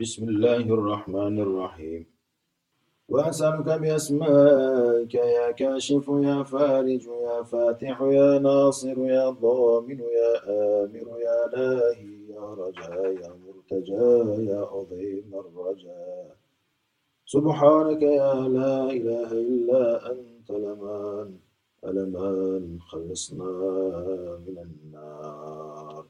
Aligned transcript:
بسم 0.00 0.28
الله 0.28 0.66
الرحمن 0.76 1.40
الرحيم. 1.40 2.06
وأسألك 3.08 3.68
بأسمائك 3.80 5.14
يا 5.14 5.50
كاشف 5.50 6.08
يا 6.08 6.42
فارج 6.42 7.04
يا 7.28 7.42
فاتح 7.42 8.00
يا 8.00 8.38
ناصر 8.38 8.96
يا 8.98 9.30
ضامن 9.30 10.00
يا 10.00 10.32
آمر 10.84 11.06
يا 11.26 11.40
لاهي 11.52 12.12
يا 12.32 12.44
رجاء 12.62 13.06
يا 13.22 13.30
مرتجى 13.44 14.48
يا 14.50 14.60
عظيم 14.72 15.28
الرجاء 15.42 16.36
سبحانك 17.26 18.02
يا 18.02 18.34
لا 18.56 18.90
إله 18.98 19.30
إلا 19.32 20.12
أنت 20.12 20.50
لمن 20.50 21.28
ألمان 21.84 22.78
خلصنا 22.80 23.52
من 24.46 24.56
النار. 24.66 26.04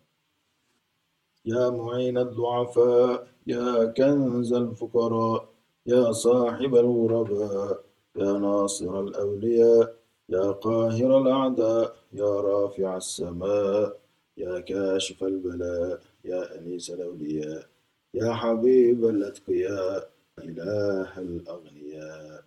يا 1.45 1.71
معين 1.71 2.19
الضعفاء 2.19 3.27
يا 3.47 3.85
كنز 3.85 4.53
الفقراء 4.53 5.49
يا 5.87 6.13
صاحب 6.13 6.75
الغرباء 6.77 7.81
يا 8.17 8.33
ناصر 8.33 9.01
الأولياء 9.01 9.95
يا 10.29 10.51
قاهر 10.51 11.19
الأعداء 11.23 11.97
يا 12.13 12.41
رافع 12.41 12.97
السماء 12.97 13.97
يا 14.37 14.61
كاشف 14.61 15.25
البلاء 15.25 16.01
يا 16.25 16.59
أنيس 16.59 16.91
الأولياء 16.91 17.67
يا 18.15 18.33
حبيب 18.33 19.05
الأتقياء 19.05 20.11
إله 20.39 21.19
الأغنياء. 21.19 22.43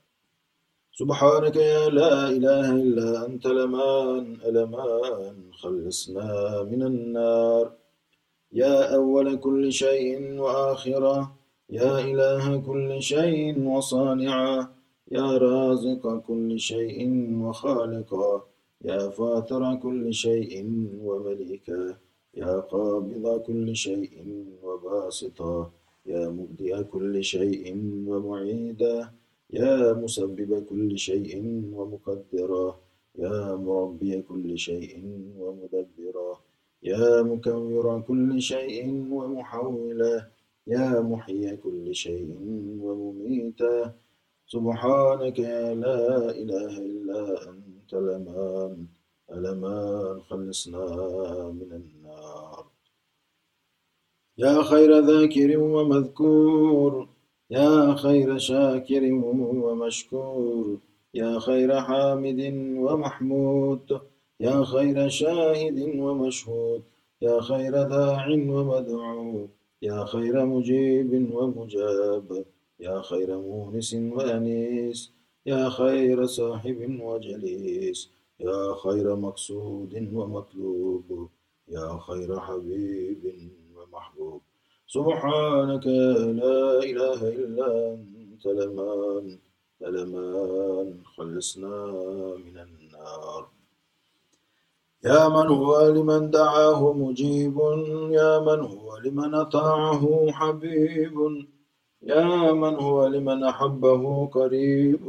سبحانك 1.00 1.56
يا 1.56 1.90
لا 1.90 2.30
إله 2.30 2.72
إلا 2.72 3.26
أنت 3.26 3.46
لمان 3.48 4.38
ألمان 4.46 5.36
خلصنا 5.62 6.64
من 6.64 6.84
النار. 6.84 7.72
يا 8.54 8.96
أول 8.96 9.36
كل 9.36 9.74
شيء 9.74 10.40
وآخرة 10.40 11.36
يا 11.70 12.00
إله 12.00 12.58
كل 12.58 13.02
شيء 13.02 13.68
وصانعا 13.68 14.68
يا 15.12 15.38
رازق 15.38 16.04
كل 16.28 16.60
شيء 16.60 17.00
وخالقا 17.44 18.32
يا 18.86 19.10
فاطر 19.10 19.76
كل 19.76 20.14
شيء 20.14 20.54
ومليكا 21.06 21.98
يا 22.42 22.60
قابض 22.60 23.26
كل 23.48 23.76
شيء 23.76 24.14
وباسطا 24.64 25.72
يا 26.06 26.30
مبدئ 26.30 26.84
كل 26.84 27.24
شيء 27.24 27.66
ومعيدا 28.08 29.10
يا 29.54 29.94
مسبب 29.94 30.66
كل 30.70 30.98
شيء 30.98 31.32
ومقدرا 31.74 32.80
يا 33.16 33.56
مربي 33.56 34.22
كل 34.22 34.58
شيء 34.58 34.94
ومدبرا. 35.40 36.53
يا 36.84 37.22
مكور 37.22 38.02
كل 38.08 38.42
شيء 38.42 39.08
ومحولا 39.12 40.28
يا 40.68 41.02
محيي 41.02 41.58
كل 41.58 41.96
شيء 41.96 42.28
ومميتا. 42.84 43.94
سبحانك 44.48 45.40
يا 45.40 45.74
لا 45.76 46.32
إله 46.42 46.74
إلا 46.78 47.50
أنت 47.50 47.94
لمان 47.94 48.86
ألمان 49.32 50.22
خلصنا 50.30 50.86
من 51.60 51.72
النار. 51.80 52.66
يا 54.38 54.64
خير 54.64 55.00
ذاكر 55.00 55.60
ومذكور 55.60 57.08
يا 57.50 57.96
خير 57.96 58.38
شاكر 58.38 59.04
ومشكور 59.64 60.78
يا 61.14 61.40
خير 61.40 61.82
حامد 61.82 62.42
ومحمود. 62.86 64.13
يا 64.40 64.64
خير 64.64 65.10
شاهد 65.10 65.80
ومشهود 65.96 66.84
يا 67.22 67.42
خير 67.42 67.72
داع 67.84 68.28
ومدعو 68.30 69.48
يا 69.82 70.06
خير 70.06 70.46
مجيب 70.46 71.12
ومجاب 71.36 72.46
يا 72.80 73.02
خير 73.02 73.38
مونس 73.38 73.94
وأنيس 73.94 75.12
يا 75.46 75.70
خير 75.70 76.26
صاحب 76.26 77.00
وجليس 77.02 78.10
يا 78.40 78.76
خير 78.84 79.16
مقصود 79.16 80.10
ومطلوب 80.14 81.30
يا 81.68 81.98
خير 82.08 82.40
حبيب 82.40 83.24
ومحبوب. 83.76 84.42
سبحانك 84.88 85.86
لا 86.42 86.80
إله 86.90 87.20
إلا 87.30 87.94
أنت 87.94 88.46
لمن 88.46 89.38
لمن 89.82 91.04
خلصنا 91.16 91.86
من 92.46 92.58
النار. 92.58 93.53
يا 95.06 95.28
من 95.28 95.48
هو 95.48 95.88
لمن 95.88 96.32
دعاه 96.32 96.94
مجيب 96.94 97.58
يا 98.12 98.40
من 98.40 98.60
هو 98.60 98.98
لمن 98.98 99.34
أطاعه 99.34 100.32
حبيب 100.32 101.46
يا 102.02 102.52
من 102.52 102.76
هو 102.76 103.08
لمن 103.08 103.44
أحبه 103.44 104.26
قريب 104.28 105.06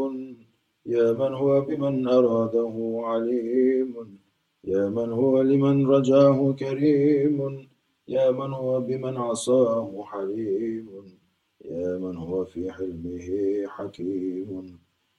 يا 0.87 1.13
من 1.13 1.35
هو 1.35 1.61
بمن 1.61 2.09
أراده 2.09 3.01
عليم 3.05 4.19
يا 4.65 4.89
من 4.89 5.13
هو 5.13 5.43
لمن 5.43 5.87
رجاه 5.87 6.53
كريم 6.53 7.69
يا 8.09 8.31
من 8.31 8.53
هو 8.53 8.81
بمن 8.81 9.17
عصاه 9.17 10.05
حليم 10.05 10.89
يا 11.65 11.99
من 11.99 12.17
هو 12.17 12.45
في 12.45 12.73
حلمه 12.73 13.29
حكيم 13.67 14.79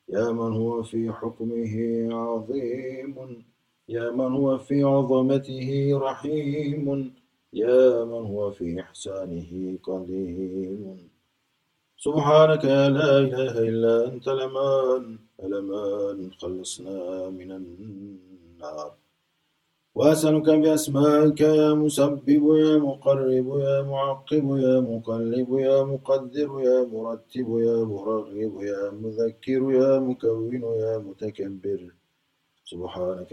يا 0.09 0.31
من 0.31 0.51
هو 0.53 0.83
في 0.83 1.11
حكمه 1.11 1.73
عظيم. 2.13 3.45
يا 3.89 4.11
من 4.11 4.31
هو 4.33 4.57
في 4.57 4.83
عظمته 4.83 5.89
رحيم 5.93 7.13
يا 7.53 8.03
من 8.05 8.25
هو 8.25 8.51
في 8.51 8.81
إحسانه 8.81 9.77
قديم. 9.83 11.09
سبحانك 11.97 12.65
لا 12.65 13.17
إله 13.19 13.53
إلا 13.69 14.07
أنت 14.07 14.27
لمن؟ 14.29 15.17
ألمان 15.43 16.31
خلصنا 16.31 17.29
من 17.29 17.51
النار. 17.51 18.91
وأسألك 19.95 20.49
بأسمائك 20.49 21.41
يا 21.41 21.73
مسبب 21.73 22.43
يا 22.63 22.77
مقرب 22.77 23.47
يا 23.59 23.81
معقب 23.81 24.45
يا 24.65 24.79
مقلب 24.79 25.49
يا 25.59 25.83
مقدر 25.83 26.49
يا 26.69 26.77
مرتب 26.93 27.47
يا 27.67 27.77
مرغب 27.91 28.55
يا 28.61 28.81
مذكر 29.01 29.61
يا 29.71 29.99
مكون 29.99 30.63
يا 30.83 30.97
متكبر. 30.97 31.81
سبحانك 32.71 33.31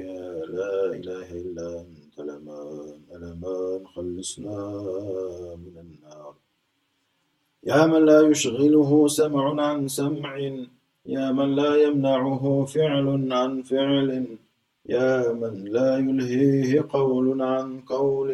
لا 0.59 0.77
إله 0.99 1.29
إلا 1.43 1.69
أنت 1.81 2.17
لمان 2.31 2.99
ألمان 3.15 3.81
خلصنا 3.95 4.59
من 5.65 5.75
النار. 5.85 6.35
يا 7.65 7.87
من 7.87 8.03
لا 8.11 8.21
يشغله 8.31 8.91
سمع 9.09 9.45
عن 9.67 9.89
سمع 9.89 10.33
يا 11.07 11.33
من 11.33 11.49
لا 11.61 11.73
يمنعه 11.85 12.65
فعل 12.65 13.33
عن 13.33 13.63
فعل 13.63 14.09
يا 14.95 15.33
من 15.33 15.55
لا 15.77 15.91
يلهيه 15.99 16.87
قول 16.97 17.43
عن 17.43 17.81
قول 17.81 18.31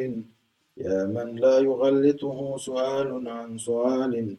يا 0.77 0.99
من 1.07 1.29
لا 1.45 1.59
يغلطه 1.59 2.57
سؤال 2.57 3.29
عن 3.29 3.59
سؤال 3.59 4.37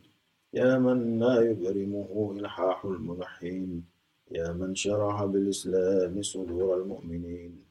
يا 0.53 0.77
من 0.77 1.19
لا 1.19 1.35
يبرمه 1.49 2.11
إلحاح 2.35 2.85
الملحين. 2.85 3.83
يا 4.31 4.51
من 4.53 4.75
شرح 4.75 5.25
بالإسلام 5.25 6.21
صدور 6.21 6.77
المؤمنين. 6.81 7.63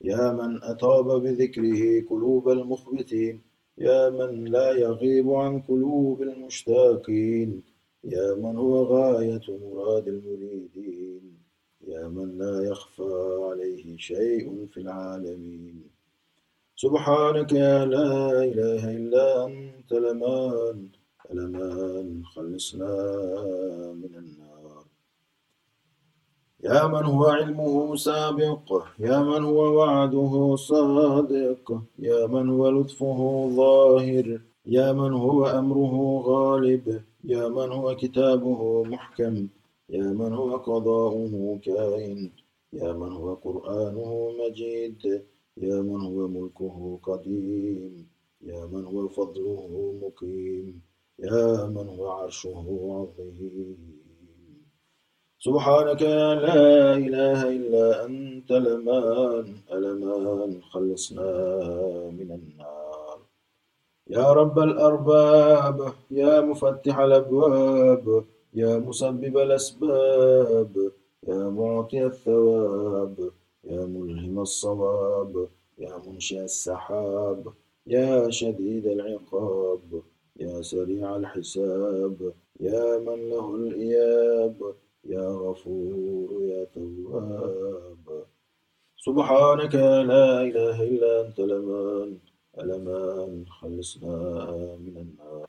يا 0.00 0.32
من 0.32 0.62
أطاب 0.62 1.22
بذكره 1.22 2.06
قلوب 2.10 2.48
المخبتين. 2.48 3.42
يا 3.78 4.10
من 4.10 4.44
لا 4.44 4.70
يغيب 4.72 5.30
عن 5.30 5.60
قلوب 5.60 6.22
المشتاقين. 6.22 7.62
يا 8.04 8.34
من 8.34 8.56
هو 8.56 8.82
غاية 8.82 9.46
مراد 9.48 10.08
المريدين. 10.08 11.38
يا 11.88 12.08
من 12.08 12.38
لا 12.38 12.62
يخفى 12.70 13.38
عليه 13.50 13.96
شيء 13.96 14.66
في 14.72 14.80
العالمين. 14.80 15.82
سبحانك 16.76 17.52
يا 17.52 17.84
لا 17.84 18.44
إله 18.44 18.96
إلا 18.96 19.46
أنت 19.46 19.92
لمان 19.92 20.88
لمان 21.32 22.24
خلصنا 22.24 22.94
من 24.02 24.14
النار. 24.22 24.45
يا 26.66 26.86
من 26.86 27.04
هو 27.04 27.24
علمه 27.24 27.96
سابق 27.96 28.66
يا 28.98 29.18
من 29.22 29.42
هو 29.44 29.60
وعده 29.78 30.56
صادق 30.56 31.66
يا 31.98 32.26
من 32.26 32.48
هو 32.50 32.70
لطفه 32.70 33.18
ظاهر 33.56 34.40
يا 34.66 34.92
من 34.92 35.12
هو 35.12 35.46
أمره 35.46 35.96
غالب 36.26 37.02
يا 37.24 37.48
من 37.48 37.68
هو 37.72 37.96
كتابه 37.96 38.84
محكم 38.84 39.48
يا 39.90 40.06
من 40.20 40.32
هو 40.32 40.56
قضاؤه 40.56 41.58
كائن 41.62 42.30
يا 42.72 42.92
من 42.92 43.12
هو 43.12 43.34
قرآنه 43.34 44.10
مجيد 44.40 45.02
يا 45.56 45.76
من 45.88 46.00
هو 46.08 46.28
ملكه 46.28 46.98
قديم 47.02 48.06
يا 48.42 48.66
من 48.72 48.84
هو 48.84 49.08
فضله 49.08 49.94
مقيم 50.02 50.80
يا 51.18 51.66
من 51.66 51.88
هو 51.88 52.08
عرشه 52.08 52.56
عظيم 52.98 53.95
سبحانك 55.46 56.02
يا 56.02 56.34
لا 56.34 56.94
إله 57.06 57.40
إلا 57.56 58.04
أنت 58.06 58.50
لمان 58.66 59.46
ألمان 59.72 60.50
خلصنا 60.72 61.30
من 62.18 62.28
النار. 62.38 63.18
يا 64.16 64.26
رب 64.32 64.58
الأرباب 64.58 65.78
يا 66.10 66.40
مفتح 66.40 66.98
الأبواب 66.98 68.24
يا 68.54 68.72
مسبب 68.78 69.34
الأسباب 69.38 70.72
يا 71.28 71.42
معطي 71.58 72.04
الثواب 72.06 73.16
يا 73.70 73.80
ملهم 73.94 74.36
الصواب 74.48 75.32
يا 75.78 75.92
منشئ 76.06 76.40
السحاب 76.50 77.42
يا 77.86 78.30
شديد 78.30 78.86
العقاب 78.86 79.88
يا 80.44 80.62
سريع 80.62 81.16
الحساب 81.16 82.18
يا 82.60 82.98
من 82.98 83.18
له 83.30 83.46
الإياب 83.56 84.58
يا 85.08 85.28
غفور 85.28 86.28
يا 86.42 86.64
تواب. 86.74 88.24
سبحانك 89.06 89.74
لا 90.12 90.42
إله 90.42 90.76
إلا 90.82 91.12
أنت 91.26 91.38
لمن 91.40 92.18
ألمان 92.60 93.44
خلصنا 93.58 94.16
من 94.84 94.96
النار. 95.04 95.46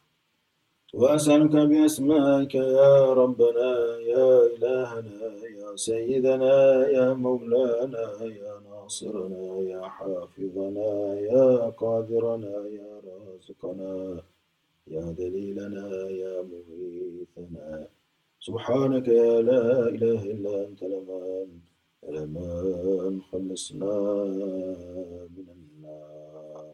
وأسألك 0.94 1.56
بأسمائك 1.70 2.56
يا 2.56 3.14
ربنا 3.14 3.72
يا 4.14 4.30
إلهنا 4.54 5.30
يا 5.60 5.76
سيدنا 5.76 6.88
يا 6.88 7.14
مولانا 7.14 8.08
يا 8.24 8.54
ناصرنا 8.70 9.60
يا 9.72 9.82
حافظنا 9.96 10.92
يا 11.20 11.70
قادرنا 11.82 12.56
يا 12.80 12.92
رازقنا 13.08 14.22
يا 14.88 15.06
دليلنا 15.20 15.88
يا 16.10 16.36
مغيثنا 16.52 17.88
سبحانك 18.48 19.08
يا 19.08 19.42
لا 19.50 19.64
إله 19.96 20.22
إلا 20.34 20.54
أنت 20.68 20.82
لمن 20.94 21.48
لمن 22.16 23.22
خلصنا 23.30 23.96
من 25.36 25.48
النار. 25.58 26.66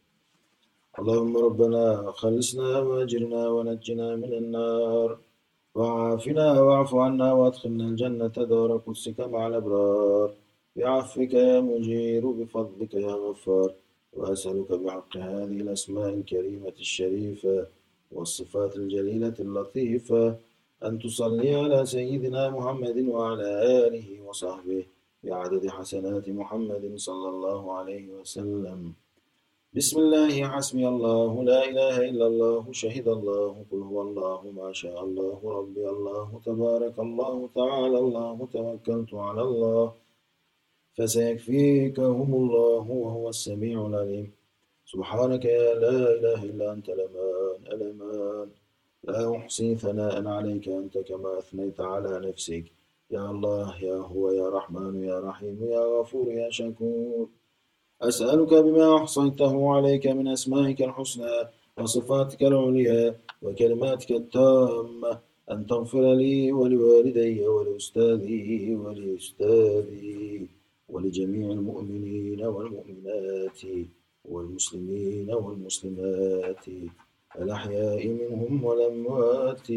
اللهم 0.99 1.33
ربنا 1.47 1.83
خلصنا 2.21 2.69
واجرنا 2.89 3.41
ونجنا 3.55 4.07
من 4.23 4.31
النار. 4.41 5.09
وعافنا 5.75 6.47
واعف 6.65 6.91
عنا 7.05 7.29
وادخلنا 7.39 7.85
الجنة 7.91 8.35
دار 8.51 8.71
قدسك 8.85 9.19
مع 9.33 9.41
الأبرار. 9.47 10.29
بعفوك 10.75 11.33
يا 11.33 11.59
مجير 11.69 12.23
بفضلك 12.37 12.93
يا 12.93 13.13
غفار. 13.23 13.69
وأسألك 14.17 14.71
بحق 14.83 15.11
هذه 15.17 15.57
الأسماء 15.65 16.09
الكريمة 16.17 16.77
الشريفة 16.85 17.57
والصفات 18.15 18.71
الجليلة 18.81 19.37
اللطيفة 19.45 20.23
أن 20.87 20.99
تصلي 20.99 21.55
على 21.55 21.85
سيدنا 21.85 22.49
محمد 22.49 22.97
وعلى 23.07 23.49
آله 23.87 24.07
وصحبه 24.27 24.83
بعدد 25.23 25.63
حسنات 25.67 26.29
محمد 26.29 26.83
صلى 26.95 27.27
الله 27.33 27.61
عليه 27.77 28.05
وسلم. 28.19 28.79
بسم 29.77 29.99
الله 29.99 30.33
حسبي 30.53 30.85
الله 30.87 31.43
لا 31.43 31.59
إله 31.69 31.95
إلا 32.09 32.25
الله 32.31 32.63
شهد 32.71 33.07
الله 33.07 33.51
قل 33.71 33.81
هو 33.89 33.97
الله 34.01 34.41
ما 34.59 34.69
شاء 34.81 35.03
الله 35.03 35.39
ربي 35.59 35.85
الله 35.95 36.27
تبارك 36.45 36.95
الله 36.99 37.49
تعالى 37.59 37.97
الله 38.05 38.37
توكلت 38.53 39.11
على 39.13 39.41
الله 39.41 39.93
فسيكفيكهم 40.97 42.29
الله 42.41 42.85
وهو 43.03 43.25
السميع 43.29 43.77
العليم. 43.89 44.31
سبحانك 44.85 45.45
يا 45.45 45.73
لا 45.83 45.97
إله 46.15 46.39
إلا 46.43 46.65
أنت 46.75 46.87
لمان 46.99 47.59
ألمان 47.73 48.47
لا 49.03 49.35
أحصي 49.35 49.75
ثناء 49.75 50.27
عليك 50.27 50.69
أنت 50.69 50.97
كما 50.97 51.39
أثنيت 51.39 51.79
على 51.79 52.29
نفسك. 52.29 52.63
يا 53.11 53.31
الله 53.31 53.83
يا 53.83 53.95
هو 53.95 54.31
يا 54.31 54.49
رحمن 54.49 55.03
يا 55.03 55.19
رحيم 55.19 55.57
يا 55.61 55.79
غفور 55.79 56.31
يا 56.31 56.49
شكور. 56.49 57.27
أسألك 58.01 58.53
بما 58.53 58.97
أحصيته 58.97 59.73
عليك 59.75 60.07
من 60.07 60.27
أسمائك 60.27 60.81
الحسنى 60.81 61.35
وصفاتك 61.77 62.43
العليا 62.43 63.15
وكلماتك 63.41 64.11
التامة. 64.11 65.19
أن 65.51 65.67
تغفر 65.67 66.13
لي 66.13 66.51
ولوالدي 66.51 67.47
ولأستاذي 67.47 68.75
ولأستاذي 68.75 70.47
ولجميع 70.89 71.51
المؤمنين 71.51 72.45
والمؤمنات 72.45 73.61
والمسلمين 74.25 75.31
والمسلمات. 75.33 76.65
الأحياء 77.41 78.07
منهم 78.07 78.63
والأموات 78.63 79.67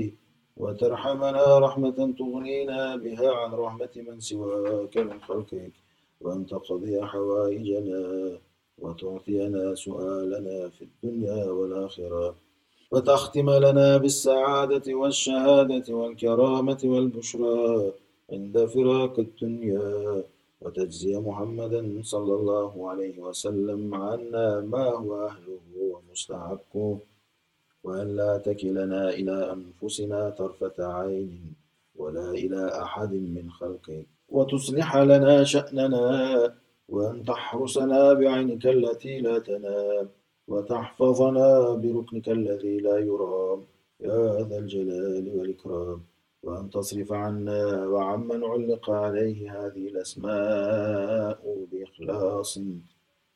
وترحمنا 0.56 1.58
رحمة 1.58 2.14
تغنينا 2.18 2.96
بها 2.96 3.32
عن 3.32 3.52
رحمة 3.52 3.94
من 4.08 4.20
سواك 4.20 4.98
من 4.98 5.20
خلقك 5.20 5.72
وأن 6.20 6.46
تقضي 6.46 7.02
حوائجنا 7.02 8.02
وتعطينا 8.78 9.74
سؤالنا 9.74 10.68
في 10.68 10.82
الدنيا 10.88 11.44
والآخرة 11.44 12.34
وتختم 12.90 13.50
لنا 13.50 13.96
بالسعادة 13.96 14.94
والشهادة 14.94 15.94
والكرامة 15.94 16.78
والبشرى 16.84 17.92
عند 18.32 18.64
فراق 18.64 19.18
الدنيا 19.18 20.22
وتجزي 20.60 21.18
محمدا 21.18 22.00
صلى 22.02 22.34
الله 22.34 22.90
عليه 22.90 23.18
وسلم 23.20 23.94
عنا 23.94 24.60
ما 24.60 24.84
هو 24.90 25.26
أهله 25.26 25.60
ومستحقه. 25.92 26.98
وأن 27.86 28.08
لا 28.16 28.32
تكلنا 28.38 29.02
إلى 29.18 29.36
أنفسنا 29.56 30.30
طرفة 30.30 30.78
عين 30.98 31.54
ولا 31.96 32.30
إلى 32.30 32.62
أحد 32.82 33.12
من 33.36 33.50
خلقك. 33.50 34.06
وتصلح 34.28 34.96
لنا 34.96 35.44
شأننا 35.44 36.06
وأن 36.88 37.24
تحرسنا 37.24 38.12
بعينك 38.12 38.66
التي 38.66 39.14
لا 39.20 39.38
تنام 39.38 40.06
وتحفظنا 40.48 41.48
بركنك 41.82 42.28
الذي 42.28 42.76
لا 42.86 42.96
يرام. 42.98 43.60
يا 44.00 44.42
ذا 44.48 44.58
الجلال 44.58 45.24
والإكرام. 45.36 46.00
وأن 46.42 46.70
تصرف 46.70 47.12
عنا 47.12 47.86
وعمن 47.86 48.44
علق 48.44 48.90
عليه 48.90 49.38
هذه 49.56 49.84
الأسماء 49.92 51.38
بإخلاص. 51.70 52.52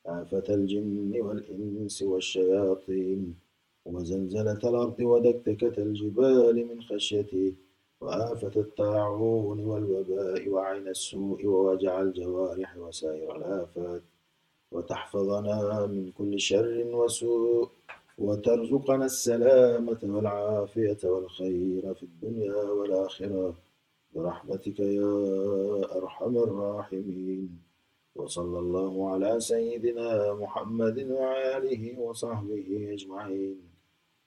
آفة 0.06 0.54
الجن 0.58 1.12
والإنس 1.26 2.02
والشياطين. 2.02 3.49
وزلزلة 3.84 4.60
الأرض 4.64 5.00
ودكدكة 5.00 5.82
الجبال 5.82 6.66
من 6.66 6.82
خشيته 6.82 7.54
وآفة 8.00 8.60
الطاعون 8.60 9.60
والوباء 9.60 10.48
وعين 10.48 10.88
السوء 10.88 11.46
ووجع 11.46 12.02
الجوارح 12.02 12.76
وسائر 12.76 13.36
الآفات. 13.36 14.02
وتحفظنا 14.72 15.86
من 15.86 16.12
كل 16.12 16.40
شر 16.40 16.86
وسوء 16.94 17.68
وترزقنا 18.18 19.04
السلامة 19.04 19.98
والعافية 20.02 20.98
والخير 21.04 21.94
في 21.94 22.02
الدنيا 22.02 22.54
والآخرة. 22.54 23.54
برحمتك 24.14 24.80
يا 24.80 25.14
أرحم 25.96 26.36
الراحمين. 26.36 27.58
وصلى 28.14 28.58
الله 28.58 29.10
على 29.10 29.40
سيدنا 29.40 30.34
محمد 30.34 30.98
وآله 31.10 32.00
وصحبه 32.00 32.88
أجمعين. 32.92 33.69